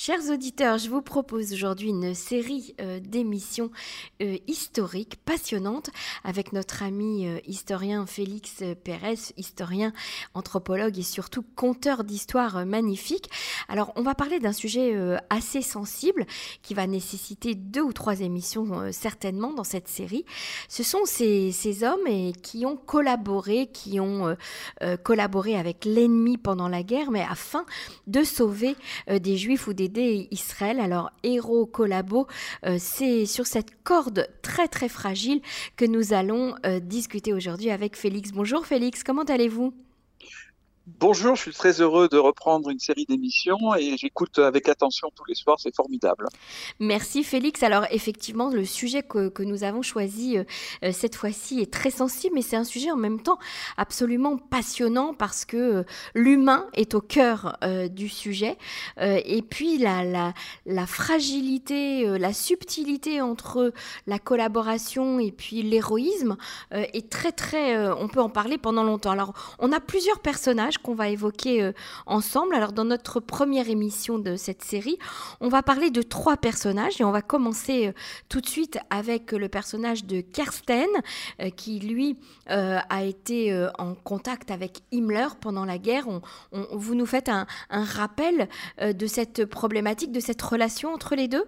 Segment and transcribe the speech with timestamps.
[0.00, 3.72] Chers auditeurs, je vous propose aujourd'hui une série euh, d'émissions
[4.22, 5.90] euh, historiques passionnantes
[6.22, 9.92] avec notre ami euh, historien Félix Pérez, historien,
[10.34, 13.28] anthropologue et surtout conteur d'histoires magnifiques.
[13.68, 14.94] Alors, on va parler d'un sujet
[15.30, 16.26] assez sensible
[16.62, 20.24] qui va nécessiter deux ou trois émissions certainement dans cette série.
[20.68, 24.36] Ce sont ces, hommes qui ont collaboré, qui ont
[25.02, 27.66] collaboré avec l'ennemi pendant la guerre, mais afin
[28.06, 28.76] de sauver
[29.08, 29.87] des juifs ou des
[30.30, 30.80] Israël.
[30.80, 32.26] Alors, héros, collabo,
[32.66, 35.40] euh, c'est sur cette corde très très fragile
[35.76, 38.32] que nous allons euh, discuter aujourd'hui avec Félix.
[38.32, 39.72] Bonjour Félix, comment allez-vous?
[40.96, 45.24] Bonjour, je suis très heureux de reprendre une série d'émissions et j'écoute avec attention tous
[45.26, 46.28] les soirs, c'est formidable.
[46.80, 47.62] Merci Félix.
[47.62, 50.44] Alors effectivement, le sujet que, nous avons choisi euh,
[50.84, 53.38] euh, cette fois-ci est très sensible, mais c'est un sujet en même temps
[53.76, 55.82] absolument passionnant parce que euh,
[56.14, 57.58] l'humain est au cœur
[57.90, 58.56] du sujet.
[58.98, 60.32] et puis la,
[60.66, 63.72] la fragilité, la subtilité entre
[64.06, 66.36] la collaboration et puis l'héroïsme
[66.70, 67.88] est très très...
[67.92, 69.10] on peut en parler pendant longtemps.
[69.10, 71.72] Alors on a plusieurs personnages qu'on va évoquer euh,
[72.06, 72.54] ensemble.
[72.54, 74.98] Alors dans notre première émission de cette série,
[75.40, 77.92] on va parler de trois personnages et on va commencer euh,
[78.28, 80.88] tout de suite avec le personnage de Kersten
[81.40, 82.16] euh, qui lui
[82.50, 86.06] a été en contact avec Himmler pendant la guerre.
[86.50, 88.48] vous nous faites un, un rappel
[88.80, 91.44] de cette problématique, de cette relation entre les deux?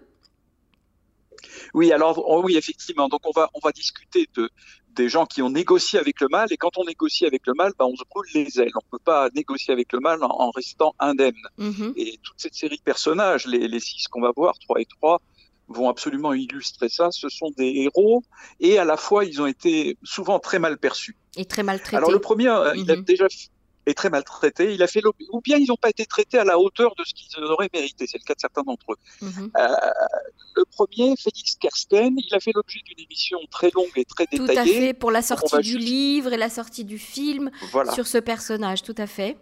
[1.75, 3.09] Oui, alors oh oui, effectivement.
[3.09, 4.51] Donc on va on va discuter de
[4.95, 6.49] des gens qui ont négocié avec le mal.
[6.53, 8.73] Et quand on négocie avec le mal, bah, on se brûle les ailes.
[8.75, 11.35] On ne peut pas négocier avec le mal en, restant indemne.
[11.59, 11.95] Mhm.
[11.97, 15.21] Et toute cette série de personnages, les, les six qu'on va voir, trois et trois,
[15.71, 17.11] vont absolument illustrer ça.
[17.11, 18.23] Ce sont des héros
[18.59, 21.17] et à la fois ils ont été souvent très mal perçus.
[21.37, 21.97] Et très maltraités.
[21.97, 23.05] Alors le premier, euh, il a mhm.
[23.05, 23.27] déjà
[23.87, 24.75] est très maltraité.
[24.75, 27.15] Il a fait ou bien ils n'ont pas été traités à la hauteur de ce
[27.15, 28.07] qu'ils auraient mérité.
[28.07, 28.97] C'est le cas de certains d'entre eux.
[29.23, 29.51] Mhm.
[29.57, 29.69] Euh,
[30.57, 34.55] le premier, Félix Kersten, il a fait l'objet d'une émission très longue et très détaillée.
[34.55, 37.51] Tout à fait, pour la sortie du livre et la sortie du film
[37.95, 39.37] sur ce personnage, tout à fait.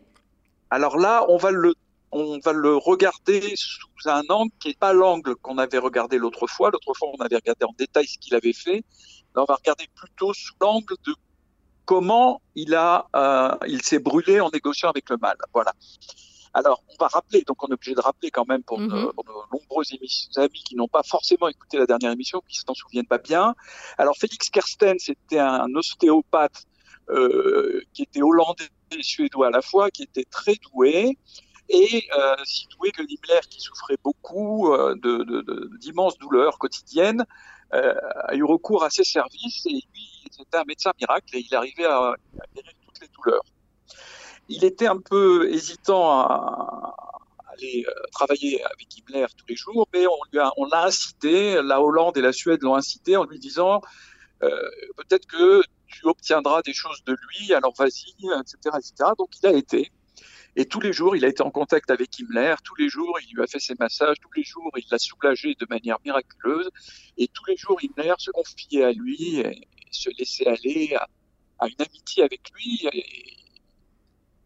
[0.71, 1.75] Alors là, on va le
[2.11, 6.47] on va le regarder sous un angle qui n'est pas l'angle qu'on avait regardé l'autre
[6.47, 6.71] fois.
[6.71, 8.83] L'autre fois, on avait regardé en détail ce qu'il avait fait.
[9.35, 11.15] Là, on va regarder plutôt sous l'angle de
[11.89, 15.37] comment il a, euh, il s'est brûlé en négociant avec le mal.
[15.55, 15.73] Voilà.
[16.53, 19.13] Alors, on va rappeler, donc on est obligé de rappeler quand même pour, nos, mhm.
[19.51, 19.85] nombreux
[20.37, 23.55] amis qui n'ont pas forcément écouté la dernière émission, qui ne s'en souviennent pas bien.
[23.97, 26.67] Alors, Félix Kersten, c'était un ostéopathe
[27.09, 31.17] euh, qui était hollandais et suédois à la fois, qui était très doué,
[31.71, 34.95] et euh, si doué que Himmler, qui souffrait beaucoup euh,
[35.81, 37.25] d'immenses de, de, douleurs quotidiennes,
[37.71, 41.87] a eu recours à ses services, et lui, c'était un médecin miracle et il arrivait
[41.87, 42.15] à,
[42.55, 43.45] guérir toutes les douleurs.
[44.49, 46.95] Il était un peu hésitant à,
[47.53, 51.83] aller euh, travailler avec Himmler tous les jours, mais on lui on l'a incité, la
[51.83, 53.81] Hollande et la Suède l'ont incité en lui disant
[54.43, 59.11] euh, peut-être que tu obtiendras des choses de lui, alors vas-y, etc., etc.
[59.19, 59.91] Donc il a été.
[60.59, 62.57] Et tous les jours, il a été en contact avec Himmler.
[62.65, 64.17] Tous les jours, il lui a fait ses massages.
[64.21, 66.69] Tous les jours, il l'a soulagé de manière miraculeuse.
[67.17, 69.45] Et tous les jours, Himmler se confiait à lui
[69.93, 70.97] se laisser aller
[71.61, 72.89] à, une amitié avec lui.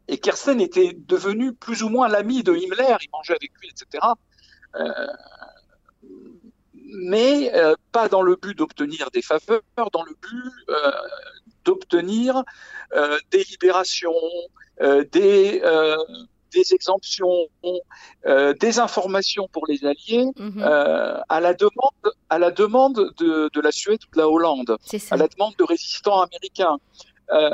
[0.07, 2.97] Et, Kersten était devenu plus ou moins l'ami de Himmler.
[3.01, 4.07] Il mangeait avec lui, etc.
[6.93, 10.93] mais euh, pas dans le but d'obtenir des faveurs, dans le but euh,
[11.65, 12.43] d'obtenir
[13.31, 14.13] des libérations,
[14.81, 15.63] des
[16.53, 17.49] des exemptions,
[18.27, 20.63] euh, des informations pour les Alliés mhm.
[20.63, 24.77] euh, à la demande, à la demande de, de, la Suède ou de la Hollande,
[25.11, 26.79] à la demande de résistants américains.
[27.31, 27.51] Euh,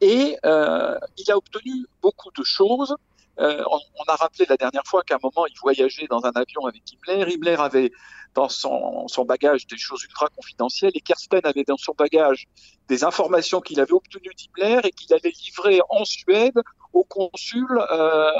[0.00, 2.94] et euh, il a obtenu beaucoup de choses.
[3.40, 6.32] Euh, on, on, a rappelé la dernière fois qu'à un moment, il voyageait dans un
[6.32, 7.32] avion avec Himmler.
[7.32, 7.92] Himmler avait
[8.34, 12.46] dans son, son bagage des choses ultra confidentielles et Kersten avait dans son bagage
[12.88, 16.60] des informations qu'il avait obtenues d'Himmler et qu'il avait livrées en Suède
[16.92, 18.30] au consul euh,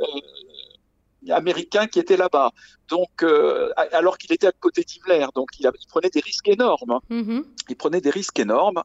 [0.00, 0.04] euh,
[1.30, 2.52] américain qui était là-bas.
[2.88, 7.00] Donc, euh, alors qu'il était à côté d'Himmler, donc il, prenait des risques énormes.
[7.68, 8.82] Il prenait des risques énormes.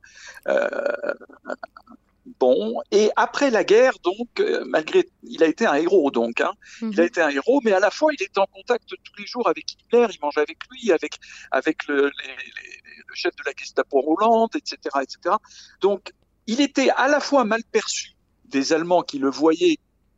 [2.39, 6.53] Bon, et après la guerre, donc, malgré, il a été un héros, donc, hein.
[6.81, 7.07] il a mm-hmm.
[7.07, 9.73] été un héros, mais à la fois, il était en contact tous les jours avec
[9.73, 11.17] Hitler, il mangeait avec lui, avec,
[11.51, 15.35] avec le, le chef de la Gestapo Hollande, etc., etc.
[15.81, 16.13] Donc,
[16.47, 18.11] il était à la fois mal perçu
[18.45, 19.77] des Allemands qui le voyaient,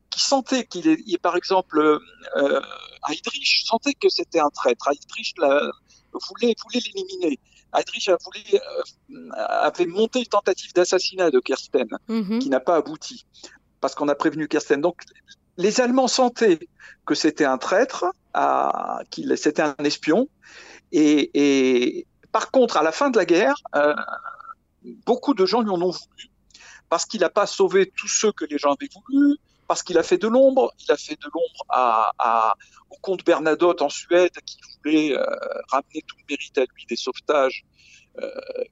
[0.09, 2.61] qui sentaient qu'il est, par exemple, euh,
[3.09, 4.87] Heydrich sentait que c'était un traître.
[4.87, 7.39] Heydrich voulait, voulait l'éliminer.
[7.77, 12.39] Heydrich a voulu, euh, avait monté une tentative d'assassinat de Kersten, mhm.
[12.39, 13.25] qui n'a pas abouti,
[13.81, 14.81] parce qu'on a prévenu Kersten.
[14.81, 15.01] Donc,
[15.57, 16.59] les Allemands sentaient
[17.05, 18.05] que c'était un traître,
[19.09, 20.27] qu'il c'était un espion.
[20.91, 23.55] Et, par contre, à la fin de la guerre,
[25.05, 26.29] beaucoup de gens lui en ont voulu
[26.89, 30.03] parce qu'il n'a pas sauvé tous ceux que les gens avaient voulu, parce qu'il a
[30.03, 30.73] fait de l'ombre.
[30.79, 32.55] Il a fait de l'ombre à,
[32.89, 35.25] au comte Bernadotte en Suède qui voulait euh,
[35.69, 37.65] ramener tout le mérite à lui des sauvetages
[38.21, 38.29] euh,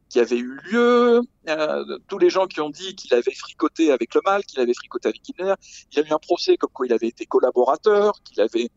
[0.10, 1.22] qui avaient eu lieu.
[1.50, 4.74] Euh, tous les gens qui ont dit qu'il avait fricoté avec le mal, qu'il avait
[4.74, 5.54] fricoté avec Hitler.
[5.92, 8.70] Il y a eu un procès comme quoi il avait été collaborateur, qu'il avait,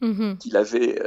[0.00, 0.38] mm-hmm.
[0.38, 0.98] qu'il avait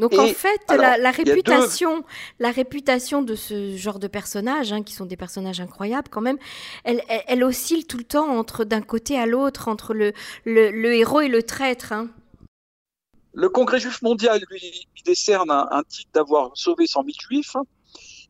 [0.00, 2.04] donc en fait, la, réputation,
[2.38, 6.38] la réputation de ce genre de personnages, hein, qui sont des personnages incroyables quand même,
[6.84, 10.14] elle, oscille tout le temps entre d'un côté à l'autre, entre le,
[10.46, 11.92] le, héros et le traître.
[11.92, 12.08] Hein.
[13.34, 17.56] Le Congrès juif mondial lui, décerne un, titre d'avoir sauvé 100 000 juifs.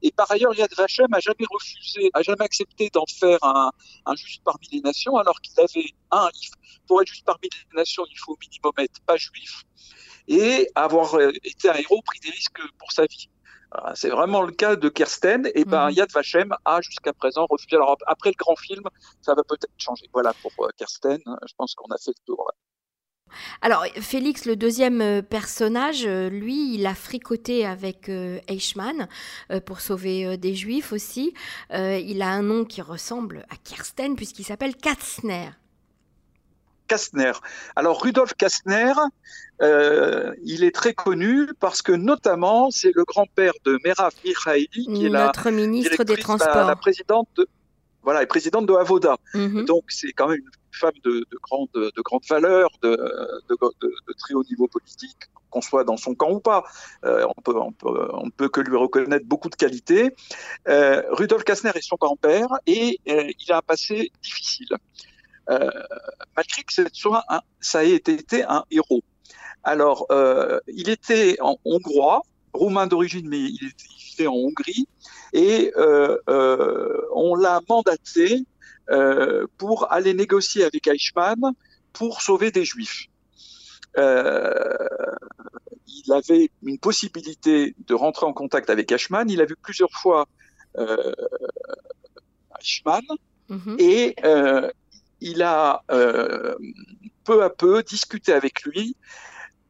[0.03, 3.71] Et par ailleurs, Yad Vashem a jamais refusé, a jamais accepté d'en faire un,
[4.07, 6.29] un, juste parmi les nations, alors qu'il avait un,
[6.89, 9.63] pour être juste parmi les nations, il faut au minimum être pas juif
[10.29, 13.29] et avoir euh, été un héros pris des risques pour sa vie.
[13.95, 15.49] C'est vraiment le cas de Kirsten.
[15.55, 15.93] Et ben, mhm.
[15.93, 17.77] Yad Vashem a jusqu'à présent refusé.
[17.77, 18.83] Alors après le grand film,
[19.23, 20.07] ça va peut-être changer.
[20.13, 21.21] Voilà pour euh, Kirsten.
[21.47, 22.51] Je pense qu'on a fait le tour.
[23.63, 29.09] Alors, Félix, le deuxième euh, personnage, lui, il a fricoté avec Eichmann
[29.67, 31.33] pour sauver des Juifs aussi.
[31.71, 35.51] il a un nom qui ressemble à Kirsten puisqu'il s'appelle Katzner.
[36.91, 37.33] Kastner.
[37.77, 38.95] Alors Rudolf Kastner,
[39.63, 45.07] euh, il est très connu parce que notamment c'est le grand-père de Merav Mikhaili, qui
[45.07, 47.47] est notre ministre des Transports, la, présidente de,
[48.03, 49.19] voilà, présidente de Avoda.
[49.35, 49.67] Mhm.
[49.67, 52.97] Donc c'est quand même une femme de, grande, de grande valeur, de,
[54.19, 55.17] très haut niveau politique,
[55.51, 56.65] qu'on soit dans son camp ou pas.
[57.05, 60.11] Euh, on, peut, on, peut, on peut que lui reconnaître beaucoup de qualités.
[60.69, 64.77] Euh, Rudolf Kastner est son grand-père et il a un passé difficile.
[65.49, 65.71] Euh,
[67.29, 69.03] un, ça ait été un héros.
[69.63, 72.23] Alors, euh, il était en hongrois,
[72.53, 73.73] roumain d'origine, mais il
[74.13, 74.87] était, en Hongrie,
[75.33, 76.19] et euh,
[77.15, 78.45] on l'a mandaté
[79.57, 81.41] pour aller négocier avec Eichmann
[81.93, 83.07] pour sauver des juifs.
[83.97, 84.03] il
[86.13, 89.31] avait une possibilité de rentrer en contact avec Eichmann.
[89.31, 90.27] Il a vu plusieurs fois
[92.61, 93.05] Eichmann
[93.49, 93.77] mhm.
[93.79, 94.17] et
[95.21, 96.55] il a euh,
[97.25, 98.97] peu à peu discuté avec lui.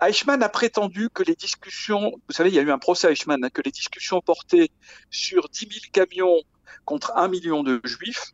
[0.02, 3.10] Eichmann a prétendu que les discussions, vous savez, il y a eu un procès à
[3.10, 4.70] Eichmann, hein, que les discussions portaient
[5.10, 6.40] sur 10 000 camions
[6.84, 8.32] contre 1 million de juifs.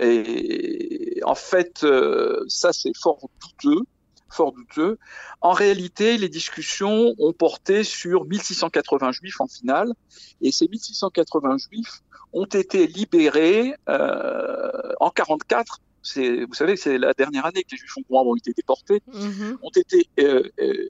[0.00, 3.82] Et en fait, euh, ça c'est fort douteux,
[4.28, 4.98] fort douteux.
[5.40, 9.92] En réalité, les discussions ont porté sur 1680 juifs en finale,
[10.40, 12.02] et ces 1680 juifs
[12.32, 17.96] ont été libérés euh, en 44 vous savez, c'est la dernière année que les Juifs
[17.96, 19.58] hongrois ont été déportés, mhm.
[19.62, 20.88] ont été euh, euh,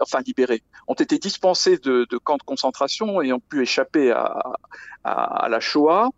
[0.00, 5.60] enfin libérés, ont été dispensés de, camps de concentration et ont pu échapper à, la
[5.60, 6.10] Shoah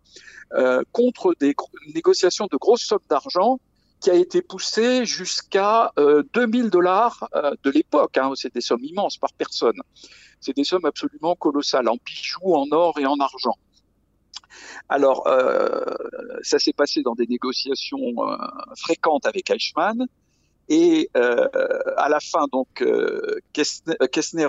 [0.55, 1.55] euh, contre des
[1.95, 3.59] négociations de grosses sommes d'argent
[4.01, 5.93] qui a été poussée jusqu'à
[6.33, 7.29] 2000 dollars
[7.63, 8.17] de l'époque.
[8.17, 9.79] Hein, c'est des sommes immenses par personne.
[10.41, 13.55] C'est des sommes absolument colossales en bijoux, en or et en argent.
[14.89, 15.83] Alors, euh,
[16.41, 18.35] ça s'est passé dans des négociations euh,
[18.75, 20.05] fréquentes avec Eichmann.
[20.69, 21.47] Et euh,
[21.97, 22.83] à la fin, donc,
[23.51, 24.47] Kessner,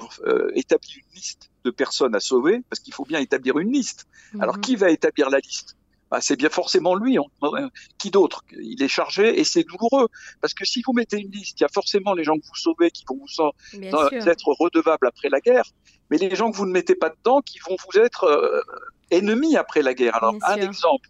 [0.54, 4.06] établit une liste de personnes à sauver, parce qu'il faut bien établir une liste.
[4.38, 4.60] Alors, mhm.
[4.60, 5.76] qui va établir la liste?
[6.10, 7.18] Bah, c'est bien forcément lui.
[7.98, 8.44] qui d'autre?
[8.52, 10.08] Il est chargé et c'est douloureux.
[10.40, 12.54] Parce que si vous mettez une liste, il y a forcément les gens que vous
[12.54, 15.64] sauvez qui vont vous être redevables après la guerre,
[16.10, 18.64] mais les gens que vous ne mettez pas dedans qui vont vous être
[19.16, 20.16] ennemi après la guerre.
[20.16, 21.08] Alors, un exemple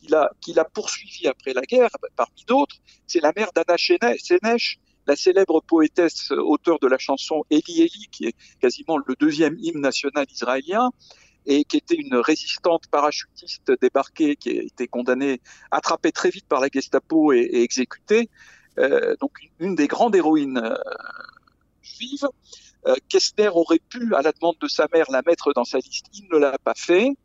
[0.00, 4.78] qu'il a, qu'il a poursuivi après la guerre, parmi d'autres, c'est la mère d'Anna Sénèche,
[5.06, 9.56] la célèbre poétesse euh, auteur de la chanson Eli Eli, qui est quasiment le deuxième
[9.58, 10.90] hymne national israélien,
[11.46, 16.60] et qui était une résistante parachutiste débarquée, qui a été condamnée, attrapée très vite par
[16.60, 18.28] la Gestapo et, exécutée.
[18.78, 20.76] Euh, donc une, des grandes héroïnes euh,
[21.82, 22.28] juives.
[22.86, 26.06] Euh, Kessner aurait pu, à la demande de sa mère, la mettre dans sa liste.
[26.14, 27.16] Il ne l'a pas fait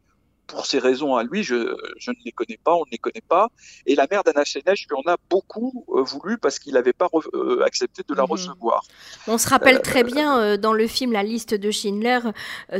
[0.51, 3.47] pour ces raisons à lui, je, ne les connais pas, on ne les connaît pas.
[3.85, 7.07] Et la mère d'Anna Sénèche lui en a beaucoup euh, voulu parce qu'il n'avait pas
[7.33, 8.31] euh, accepté de la mhm.
[8.31, 8.83] recevoir.
[9.27, 12.19] On se rappelle euh, très bien dans le film La liste de Schindler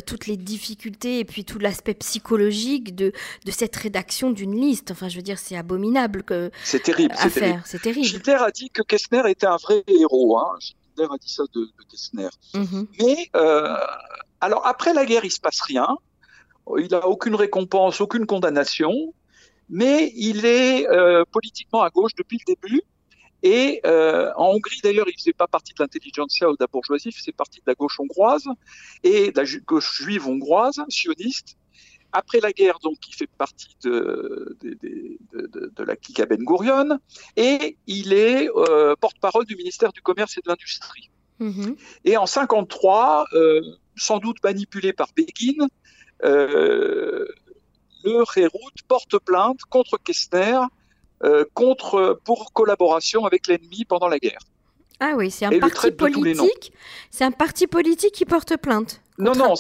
[0.05, 3.13] toutes les difficultés et puis tout l'aspect psychologique de,
[3.45, 4.91] de cette rédaction d'une liste.
[4.91, 7.63] Enfin, je veux dire, c'est abominable que c'est terrible à faire.
[7.65, 8.05] C'est terrible.
[8.05, 10.37] Schindler a dit que Kessner était un vrai héros.
[10.37, 10.57] Hein.
[10.59, 12.29] Schindler a dit ça de, Kessner.
[12.53, 12.87] Mhm.
[12.99, 13.31] Mais
[14.41, 15.87] alors après la guerre, il se passe rien
[16.79, 19.13] il n'a aucune récompense, aucune condamnation,
[19.69, 22.81] mais il est euh, politiquement à gauche depuis le début
[23.41, 26.67] Et euh, en Hongrie, d'ailleurs, il ne faisait pas partie de l'intelligentsia ou de la
[26.67, 28.47] bourgeoisie, il faisait partie de la gauche hongroise
[29.03, 31.57] et de la gauche juive hongroise, sioniste.
[32.13, 34.77] Après la guerre, donc, il fait partie de, de,
[35.31, 36.99] de, de la clique Ben Gurion
[37.37, 41.09] et il est euh, porte-parole du ministère du Commerce et de l'Industrie.
[41.39, 41.75] Mm-hmm.
[42.05, 43.61] Et en 53, euh,
[43.95, 45.67] sans doute manipulé par Begin,
[46.23, 47.27] euh,
[48.03, 50.59] le Réroute porte plainte contre Kessner
[51.23, 54.39] euh, contre, pour collaboration avec l'ennemi pendant la guerre.
[54.99, 56.73] Ah oui, c'est un parti politique.
[57.09, 59.01] C'est un parti politique qui porte plainte.
[59.17, 59.55] Non, non,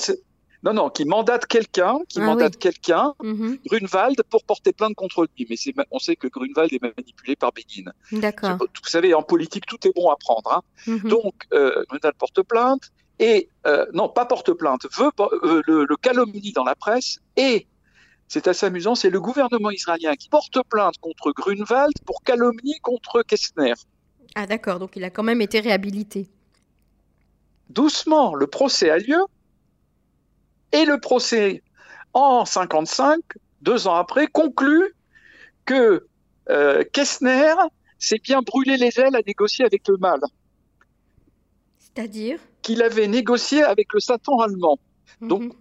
[0.63, 3.57] non, non, qui mandate quelqu'un, qui ah mandate quelqu'un, mhm.
[3.65, 5.47] Grunwald, pour porter plainte contre lui.
[5.49, 7.91] Mais on sait que Grunwald est manipulé par Begin.
[8.11, 8.57] D'accord.
[8.57, 10.51] Vous savez, en politique, tout est bon à prendre.
[10.51, 10.61] Hein.
[10.85, 11.09] Mhm.
[11.09, 15.11] Donc, euh, Grunwald porte plainte et euh, non, pas porte plainte, veut
[15.67, 17.67] le, le calomnie dans la presse et
[18.27, 23.23] c'est assez amusant, c'est le gouvernement israélien qui porte plainte contre Grunwald pour calomnie contre
[23.23, 23.73] Kessner.
[24.35, 26.29] Ah d'accord, donc il a quand même été réhabilité.
[27.69, 29.21] Doucement, le procès a lieu,
[30.71, 31.61] et le procès,
[32.13, 33.19] en 55,
[33.61, 34.95] deux ans après, conclut
[35.65, 36.07] que
[36.49, 37.53] euh, Kessner
[37.99, 40.21] s'est bien brûlé les ailes à négocier avec le mal.
[41.79, 42.39] C'est-à-dire?
[42.61, 44.79] Qu'il avait négocié avec le Satan allemand.
[45.21, 45.51] Donc mhm.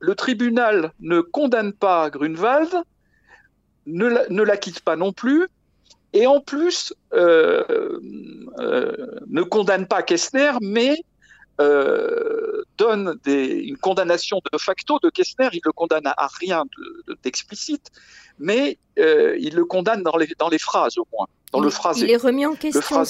[0.00, 2.70] le, tribunal ne condamne pas Grunwald,
[3.86, 5.46] ne la, quitte pas non plus,
[6.12, 7.62] et en plus euh,
[8.58, 10.96] euh, ne condamne pas Kessner, mais
[11.60, 15.48] euh, donne une condamnation de facto de Kessner.
[15.52, 16.64] Il le condamne à, rien
[17.22, 17.90] d'explicite,
[18.38, 21.26] mais il le condamne dans les, dans les phrases au moins.
[21.52, 22.04] Dans le phrasé.
[22.04, 23.02] Il est remis en question,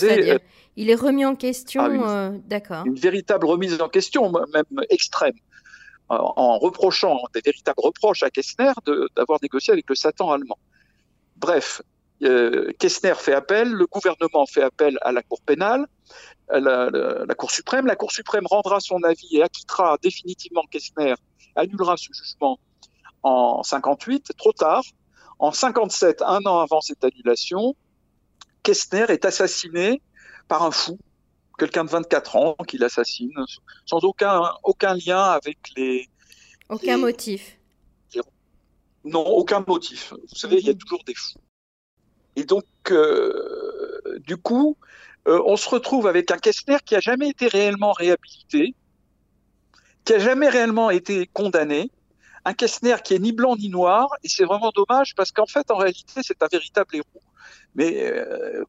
[0.76, 2.86] il est remis en question, ah, d'accord.
[2.86, 5.34] Une véritable remise en question, même extrême
[6.08, 8.72] en reprochant des véritables reproches à Kessner
[9.16, 10.58] d'avoir négocié avec le Satan allemand.
[11.36, 11.82] Bref,
[12.22, 15.86] euh, Kessner fait appel, le gouvernement fait appel à la Cour pénale,
[16.48, 17.86] à la, Cour suprême.
[17.86, 21.14] La Cour suprême rendra son avis et acquittera définitivement Kessner,
[21.56, 22.58] annulera ce jugement
[23.22, 24.82] en 58, trop tard.
[25.38, 27.76] En 57, un an avant cette annulation,
[28.62, 30.02] Kessner est assassiné
[30.48, 30.98] par un fou
[31.58, 33.32] quelqu'un de 24 ans qui l'assassine
[33.84, 36.08] sans aucun, aucun lien avec les.
[36.68, 37.58] Aucun motif.
[39.04, 40.12] non, aucun motif.
[40.12, 40.78] Vous savez, il y a mhm.
[40.78, 41.38] toujours des fous.
[42.36, 44.76] Et donc, euh, du coup,
[45.28, 48.74] euh, on se retrouve avec un Kessler qui a jamais été réellement réhabilité,
[50.04, 51.90] qui a jamais réellement été condamné,
[52.44, 55.70] un Kessner qui est ni blanc ni noir, et c'est vraiment dommage parce qu'en fait,
[55.70, 57.22] en réalité, c'est un véritable héros.
[57.74, 58.64] Mais euh,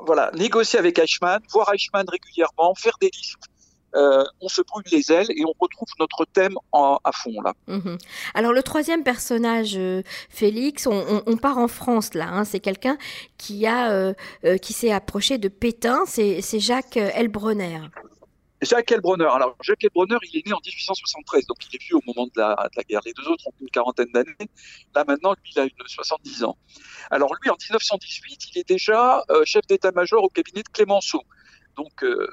[0.00, 3.44] voilà, négocier avec Eichmann, voir Eichmann régulièrement, faire des listes.
[3.94, 7.54] Euh, on se brûle les ailes et on retrouve notre thème à fond là.
[7.68, 7.98] Mhm.
[8.34, 12.28] Alors le troisième personnage, euh, Félix, on, part en France là.
[12.28, 12.44] Hein.
[12.44, 12.96] c'est quelqu'un
[13.38, 14.14] qui a, euh,
[14.60, 16.00] qui s'est approché de Pétain.
[16.06, 17.80] C'est Jacques Elbronner.
[18.64, 19.28] Jacques Elbronner.
[19.30, 22.40] Alors, Jacques Elbronner, il est né en 1873, donc il est vieux au moment de
[22.40, 22.56] la,
[22.88, 23.00] guerre.
[23.04, 24.34] Les deux autres ont une quarantaine d'années.
[24.94, 26.56] Là, maintenant, lui, il a une 70 ans.
[27.10, 31.22] Alors, lui, en 1918, il est déjà euh, chef d'état-major au cabinet de Clémenceau.
[31.76, 32.26] Donc, euh,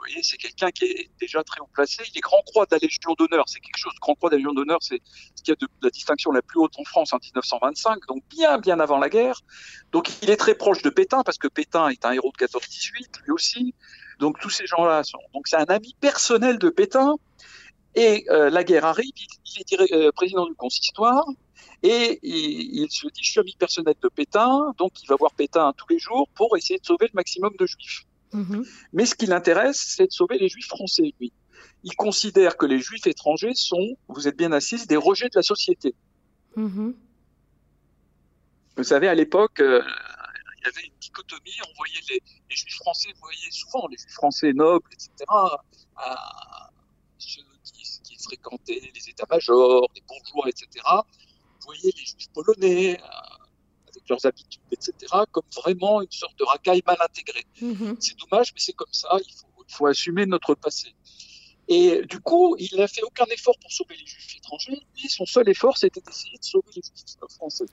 [0.00, 2.02] voyez, c'est quelqu'un qui est déjà très haut placé.
[2.12, 3.44] Il est grand croix de la Légion d'honneur.
[3.48, 3.92] C'est quelque chose.
[4.00, 5.00] Grand croix de la Légion d'honneur, c'est
[5.34, 8.58] ce qui a de la distinction la plus haute en France en 1925, donc bien,
[8.58, 9.40] bien avant la guerre.
[9.92, 13.22] Donc, il est très proche de Pétain parce que Pétain est un héros de 14-18,
[13.24, 13.74] lui aussi.
[14.18, 15.18] Donc tous ces gens-là sont.
[15.32, 17.14] Donc c'est un ami personnel de Pétain.
[17.96, 21.24] Et euh, la guerre arrive, il, est euh, président du consistoire
[21.82, 25.72] et il, se dit je suis ami personnel de Pétain, donc il va voir Pétain
[25.76, 28.04] tous les jours pour essayer de sauver le maximum de juifs.
[28.32, 28.68] Mm-hmm.
[28.92, 31.32] Mais ce qui l'intéresse, c'est de sauver les juifs français, lui.
[31.82, 35.42] Il considère que les juifs étrangers sont, vous êtes bien assis, des rejets de la
[35.42, 35.94] société.
[36.56, 36.94] Mm-hmm.
[38.76, 39.82] Vous savez, à l'époque, euh,
[40.58, 41.56] il y avait une dichotomie.
[41.68, 45.10] On voyait les, juifs français, vous voyez souvent les juifs français nobles, etc.,
[47.18, 47.42] ceux
[48.02, 50.68] qui, fréquentaient les états-majors, les bourgeois, etc.
[50.84, 53.00] Vous voyez les juifs polonais,
[54.10, 54.92] leurs habitudes, etc.,
[55.30, 57.46] comme vraiment une sorte de racaille mal intégrée.
[57.62, 57.96] Mm-hmm.
[57.98, 59.08] C'est dommage, mais c'est comme ça.
[59.26, 60.94] Il faut, il faut assumer notre passé.
[61.72, 64.82] Et du coup, il n'a fait aucun effort pour sauver les juifs étrangers.
[64.96, 67.64] Lui, son seul effort, c'était d'essayer de sauver les juifs français.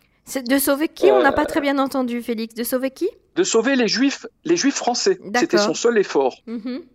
[0.43, 1.11] De sauver qui?
[1.11, 2.53] On n'a pas très bien entendu, Félix.
[2.53, 3.09] De sauver qui?
[3.35, 5.19] De sauver les juifs, les juifs français.
[5.35, 6.37] C'était son seul effort.
[6.45, 6.85] Mhm.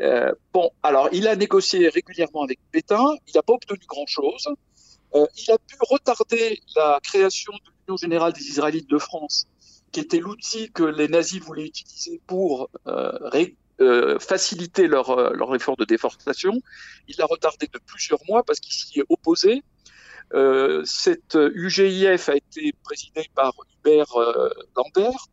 [0.00, 3.06] Euh, bon, alors il a négocié régulièrement avec Pétain.
[3.26, 4.48] Il n'a pas obtenu grand-chose.
[5.14, 9.46] Euh, il a pu retarder la création de l'Union générale des Israélites de France,
[9.92, 13.12] qui était l'outil que les nazis voulaient utiliser pour euh,
[13.80, 16.52] euh, faciliter leur, euh, leur, effort de déforestation.
[17.08, 19.64] Il l'a retardé de plusieurs mois parce qu'il s'y est opposé.
[20.32, 23.52] Euh, cette UGIF a été présidée par
[23.84, 24.14] Hubert
[24.76, 25.26] Lambert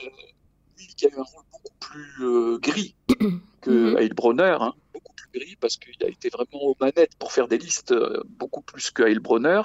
[0.00, 2.96] lui qui a eu un rôle beaucoup plus gris
[3.60, 3.96] que.
[3.98, 4.74] Heilbronner, hein,
[5.14, 7.94] plus gris parce qu'il a été vraiment aux manettes pour faire des listes
[8.26, 9.62] beaucoup plus que Heilbronner.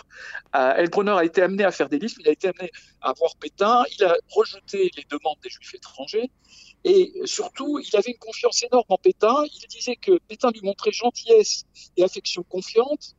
[0.54, 2.72] Heilbronner a été amené à faire des listes, il a été amené
[3.02, 6.30] à voir Pétain, il a rejeté les demandes des juifs étrangers
[6.84, 9.36] et surtout, il avait une confiance énorme en Pétain.
[9.46, 11.66] Il disait que Pétain lui montrait gentillesse
[11.98, 13.16] et affection confiante,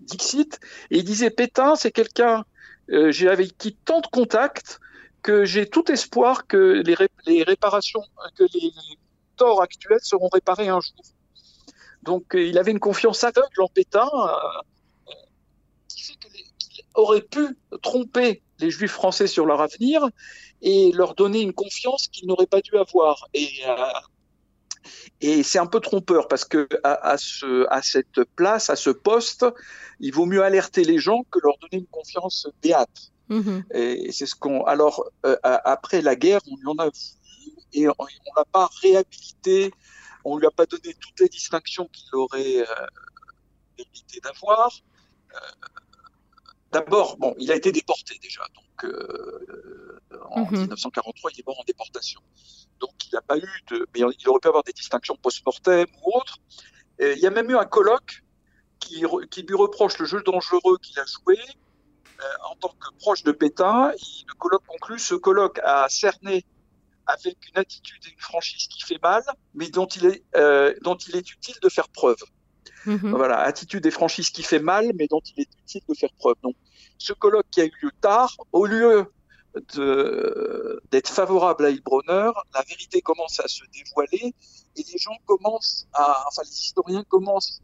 [0.00, 0.58] Dixit,
[0.90, 2.44] et il disait Pétain, c'est quelqu'un
[2.90, 4.80] euh, avec qui tant de contacts
[5.22, 6.82] que j'ai tout espoir que
[7.26, 8.02] les réparations,
[8.36, 8.72] que les,
[9.36, 11.02] torts actuels seront réparés un jour.
[12.02, 15.12] Donc, euh, il avait une confiance aveugle en Pétain, euh,
[15.88, 20.08] qui fait qu'il aurait pu tromper les Juifs français sur leur avenir
[20.62, 23.28] et leur donner une confiance qu'ils n'auraient pas dû avoir.
[23.34, 23.76] Et, euh,
[25.20, 29.46] et c'est un peu trompeur parce que à, ce, à cette place, à ce poste,
[30.00, 33.12] il vaut mieux alerter les gens que leur donner une confiance béate.
[33.28, 33.76] Mm-hmm.
[33.76, 34.64] Et, c'est ce qu'on.
[34.64, 37.20] Alors euh, après la guerre, on lui en a vu
[37.72, 39.72] et on, ne l'a pas réhabilité.
[40.24, 42.86] On lui a pas donné toutes les distinctions qu'il aurait euh,
[43.78, 44.72] mérité d'avoir.
[46.72, 50.00] D'abord, bon, il a été déporté déjà, donc euh,
[50.30, 51.34] en 1943, mhm.
[51.34, 52.20] il est mort en déportation.
[52.78, 56.16] Donc il n'a pas eu de, mais il aurait pu avoir des distinctions post-mortem ou
[56.16, 56.38] autres.
[57.00, 58.22] il y a même eu un colloque
[58.78, 61.38] qui, qui lui reproche le jeu dangereux qu'il a joué
[62.20, 63.92] euh, en tant que proche de Pétain.
[63.92, 66.44] le colloque conclut, ce colloque a cerné
[67.12, 69.22] avec une attitude et une franchise qui fait mal,
[69.54, 72.18] mais dont il est, euh, dont il est utile de faire preuve.
[72.86, 73.10] Mhm.
[73.10, 76.36] Voilà, attitude et franchise qui fait mal, mais dont il est utile de faire preuve.
[76.42, 76.56] Donc,
[76.98, 79.06] ce colloque qui a eu lieu tard, au lieu
[80.90, 84.32] d'être favorable à Hilbronner, la vérité commence à se dévoiler
[84.76, 87.60] et les gens commencent à, enfin les historiens commencent,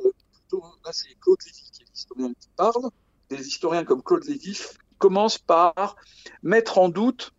[0.00, 2.90] euh, plutôt, là c'est Claude Lévy qui est l'historien qui parle,
[3.28, 4.58] des historiens comme Claude Lévy
[4.98, 5.96] commencent par
[6.42, 7.32] mettre en doute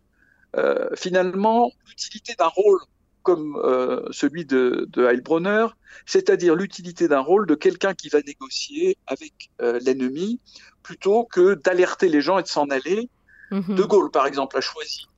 [0.56, 2.80] euh, finalement l'utilité d'un rôle
[3.28, 5.66] comme euh, celui de, de Heilbronner,
[6.06, 10.40] c'est-à-dire l'utilité d'un rôle de quelqu'un qui va négocier avec euh, l'ennemi
[10.82, 13.10] plutôt que d'alerter les gens et de s'en aller.
[13.50, 13.74] Mhm.
[13.74, 15.08] De Gaulle, par exemple, a choisi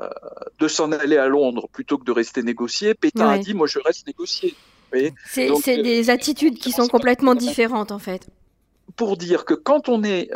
[0.00, 0.08] euh,
[0.58, 2.94] de s'en aller à Londres plutôt que de rester négocier.
[2.94, 4.56] Pétain a dit, moi, je reste négocier.
[5.26, 8.26] C'est des attitudes qui sont complètement différentes, en fait.
[8.96, 10.30] Pour dire que quand on est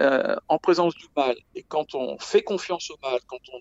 [0.47, 3.59] en présence du mal et quand on fait confiance au mal, quand on,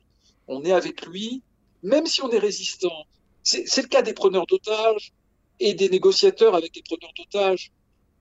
[0.50, 1.42] on est avec lui,
[1.84, 3.06] même si on est résistant,
[3.44, 5.14] c'est le cas des preneurs d'otages
[5.60, 7.72] et des négociateurs avec des preneurs d'otages.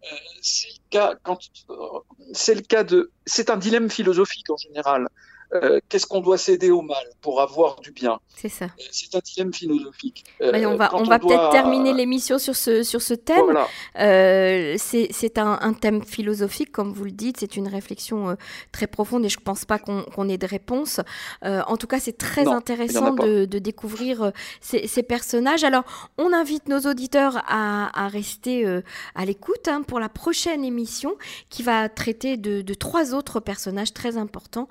[0.04, 1.38] Euh, c'est le cas quand
[1.70, 5.08] euh, le cas de c'est un dilemme philosophique en général.
[5.54, 8.66] Euh, qu'est-ce qu'on doit céder au mal pour avoir du bien C'est ça.
[8.66, 10.24] Euh, c'est un dilemme philosophique.
[10.40, 13.58] on va, on, va peut-être terminer l'émission sur ce, sur ce thème.
[13.98, 18.37] Euh, c'est un, un, thème philosophique, comme vous le dites, c'est une réflexion
[18.72, 21.00] très profonde et je ne pense pas qu'on ait de réponse.
[21.42, 25.64] en tout cas, c'est très intéressant de, de, découvrir ces, ces, personnages.
[25.64, 25.84] Alors,
[26.18, 28.66] on invite nos auditeurs à, à rester
[29.14, 31.16] à l'écoute hein, pour la prochaine émission
[31.48, 34.68] qui va traiter de, de trois autres personnages très importants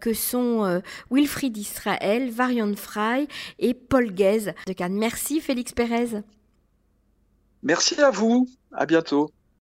[0.00, 4.96] que sont euh, Wilfried Israël, Varian Fry et Paul Guez de Cannes.
[4.96, 6.22] Merci Félix Pérez.
[7.62, 8.48] Merci à vous.
[8.72, 9.30] À bientôt.